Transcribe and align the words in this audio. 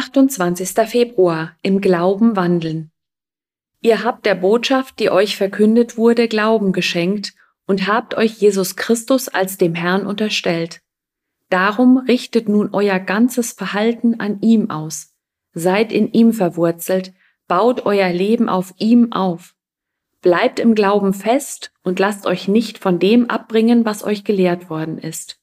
28. 0.00 0.88
Februar 0.88 1.58
im 1.60 1.82
Glauben 1.82 2.34
wandeln. 2.34 2.90
Ihr 3.82 4.02
habt 4.02 4.24
der 4.24 4.34
Botschaft, 4.34 4.98
die 4.98 5.10
euch 5.10 5.36
verkündet 5.36 5.98
wurde, 5.98 6.26
Glauben 6.26 6.72
geschenkt 6.72 7.34
und 7.66 7.86
habt 7.86 8.14
euch 8.14 8.32
Jesus 8.40 8.76
Christus 8.76 9.28
als 9.28 9.58
dem 9.58 9.74
Herrn 9.74 10.06
unterstellt. 10.06 10.80
Darum 11.50 11.98
richtet 11.98 12.48
nun 12.48 12.70
euer 12.72 12.98
ganzes 12.98 13.52
Verhalten 13.52 14.20
an 14.20 14.40
ihm 14.40 14.70
aus. 14.70 15.12
Seid 15.52 15.92
in 15.92 16.10
ihm 16.12 16.32
verwurzelt, 16.32 17.12
baut 17.46 17.84
euer 17.84 18.08
Leben 18.10 18.48
auf 18.48 18.72
ihm 18.78 19.12
auf. 19.12 19.54
Bleibt 20.22 20.60
im 20.60 20.74
Glauben 20.74 21.12
fest 21.12 21.72
und 21.82 21.98
lasst 21.98 22.24
euch 22.24 22.48
nicht 22.48 22.78
von 22.78 22.98
dem 22.98 23.28
abbringen, 23.28 23.84
was 23.84 24.02
euch 24.02 24.24
gelehrt 24.24 24.70
worden 24.70 24.96
ist. 24.96 25.38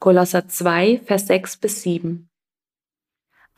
Kolosser 0.00 0.48
2, 0.48 1.00
Vers 1.02 1.28
6 1.28 1.56
bis 1.56 1.80
7. 1.80 2.28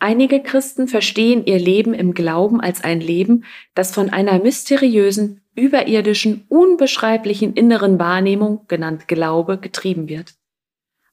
Einige 0.04 0.42
Christen 0.42 0.86
verstehen 0.86 1.46
ihr 1.46 1.58
Leben 1.58 1.94
im 1.94 2.12
Glauben 2.12 2.60
als 2.60 2.84
ein 2.84 3.00
Leben, 3.00 3.46
das 3.74 3.94
von 3.94 4.10
einer 4.10 4.38
mysteriösen, 4.38 5.40
überirdischen, 5.54 6.44
unbeschreiblichen 6.50 7.54
inneren 7.54 7.98
Wahrnehmung, 7.98 8.66
genannt 8.68 9.08
Glaube, 9.08 9.56
getrieben 9.56 10.10
wird. 10.10 10.34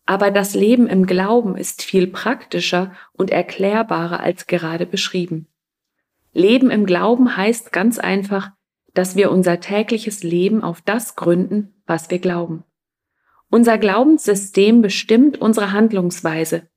Aber 0.05 0.29
das 0.29 0.55
Leben 0.55 0.87
im 0.87 1.05
Glauben 1.05 1.55
ist 1.55 1.83
viel 1.83 2.05
praktischer 2.05 2.91
und 3.13 3.31
erklärbarer 3.31 4.19
als 4.19 4.45
gerade 4.45 4.85
beschrieben. 4.85 5.47
Leben 6.33 6.69
im 6.69 6.85
Glauben 6.85 7.37
heißt 7.37 7.71
ganz 7.71 7.97
einfach, 7.97 8.51
dass 8.93 9.15
wir 9.15 9.31
unser 9.31 9.61
tägliches 9.61 10.21
Leben 10.21 10.65
auf 10.65 10.81
das 10.81 11.15
gründen, 11.15 11.81
was 11.85 12.09
wir 12.09 12.19
glauben. 12.19 12.65
Unser 13.49 13.77
Glaubenssystem 13.77 14.81
bestimmt 14.81 15.39
unsere 15.39 15.71
Handlungsweise, 15.71 16.67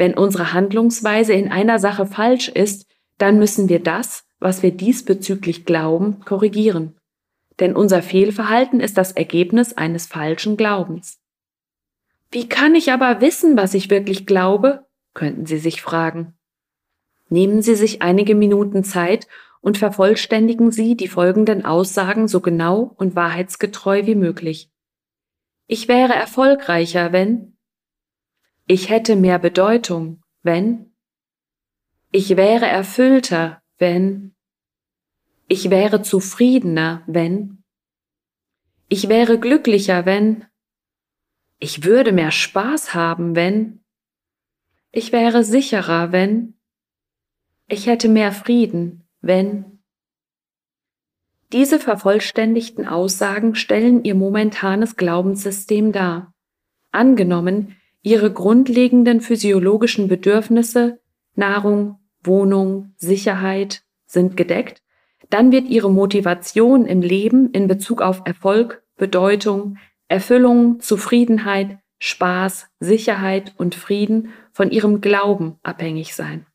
wenn 0.00 0.14
unsere 0.14 0.54
Handlungsweise 0.54 1.34
in 1.34 1.52
einer 1.52 1.78
Sache 1.78 2.06
falsch 2.06 2.48
ist, 2.48 2.86
dann 3.18 3.38
müssen 3.38 3.68
wir 3.68 3.80
das, 3.80 4.24
was 4.38 4.62
wir 4.62 4.70
diesbezüglich 4.70 5.66
glauben, 5.66 6.20
korrigieren. 6.24 6.96
Denn 7.60 7.76
unser 7.76 8.02
Fehlverhalten 8.02 8.80
ist 8.80 8.96
das 8.96 9.12
Ergebnis 9.12 9.74
eines 9.74 10.06
falschen 10.06 10.56
Glaubens. 10.56 11.20
Wie 12.30 12.48
kann 12.48 12.74
ich 12.74 12.90
aber 12.92 13.20
wissen, 13.20 13.58
was 13.58 13.74
ich 13.74 13.90
wirklich 13.90 14.26
glaube? 14.26 14.86
könnten 15.12 15.44
Sie 15.44 15.58
sich 15.58 15.82
fragen. 15.82 16.34
Nehmen 17.28 17.60
Sie 17.60 17.74
sich 17.74 18.00
einige 18.00 18.34
Minuten 18.34 18.84
Zeit 18.84 19.26
und 19.60 19.76
vervollständigen 19.76 20.72
Sie 20.72 20.96
die 20.96 21.08
folgenden 21.08 21.66
Aussagen 21.66 22.26
so 22.26 22.40
genau 22.40 22.94
und 22.96 23.16
wahrheitsgetreu 23.16 24.06
wie 24.06 24.14
möglich. 24.14 24.70
Ich 25.66 25.88
wäre 25.88 26.14
erfolgreicher, 26.14 27.12
wenn 27.12 27.58
ich 28.70 28.88
hätte 28.88 29.16
mehr 29.16 29.40
Bedeutung, 29.40 30.22
wenn 30.44 30.94
ich 32.12 32.36
wäre 32.36 32.66
erfüllter, 32.66 33.60
wenn 33.78 34.36
ich 35.48 35.70
wäre 35.70 36.02
zufriedener, 36.02 37.02
wenn 37.08 37.64
ich 38.88 39.08
wäre 39.08 39.40
glücklicher, 39.40 40.06
wenn 40.06 40.44
ich 41.58 41.82
würde 41.82 42.12
mehr 42.12 42.30
Spaß 42.30 42.94
haben, 42.94 43.34
wenn 43.34 43.80
ich 44.92 45.10
wäre 45.10 45.42
sicherer, 45.42 46.12
wenn 46.12 46.54
ich 47.66 47.88
hätte 47.88 48.08
mehr 48.08 48.30
Frieden, 48.30 49.02
wenn 49.20 49.80
diese 51.52 51.80
vervollständigten 51.80 52.86
Aussagen 52.86 53.56
stellen 53.56 54.04
ihr 54.04 54.14
momentanes 54.14 54.94
Glaubenssystem 54.94 55.90
dar. 55.90 56.32
Angenommen, 56.92 57.74
ihre 58.02 58.32
grundlegenden 58.32 59.20
physiologischen 59.20 60.08
Bedürfnisse 60.08 61.00
Nahrung, 61.34 61.98
Wohnung, 62.22 62.92
Sicherheit 62.96 63.82
sind 64.06 64.36
gedeckt, 64.36 64.82
dann 65.30 65.52
wird 65.52 65.68
ihre 65.68 65.90
Motivation 65.90 66.86
im 66.86 67.02
Leben 67.02 67.50
in 67.50 67.68
Bezug 67.68 68.02
auf 68.02 68.22
Erfolg, 68.24 68.82
Bedeutung, 68.96 69.78
Erfüllung, 70.08 70.80
Zufriedenheit, 70.80 71.78
Spaß, 71.98 72.68
Sicherheit 72.80 73.54
und 73.56 73.74
Frieden 73.74 74.30
von 74.52 74.70
ihrem 74.70 75.00
Glauben 75.00 75.58
abhängig 75.62 76.14
sein. 76.14 76.46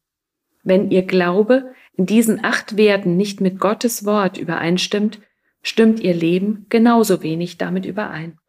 Wenn 0.63 0.91
ihr 0.91 1.03
Glaube 1.03 1.73
in 1.93 2.05
diesen 2.05 2.43
acht 2.43 2.75
Werten 2.77 3.15
nicht 3.15 3.39
mit 3.39 3.59
Gottes 3.59 4.05
Wort 4.05 4.37
übereinstimmt, 4.37 5.21
stimmt 5.61 5.99
ihr 5.99 6.13
Leben 6.13 6.65
genauso 6.69 7.23
wenig 7.23 7.57
damit 7.57 7.85
überein. 7.85 8.39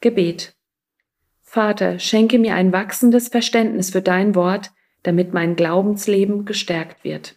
Gebet 0.00 0.54
Vater, 1.52 1.98
schenke 1.98 2.38
mir 2.38 2.54
ein 2.54 2.72
wachsendes 2.72 3.28
Verständnis 3.28 3.90
für 3.90 4.00
dein 4.00 4.34
Wort, 4.34 4.70
damit 5.02 5.34
mein 5.34 5.54
Glaubensleben 5.54 6.46
gestärkt 6.46 7.04
wird. 7.04 7.36